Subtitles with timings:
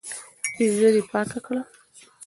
[0.55, 1.61] پېزه دي پاکه کړه.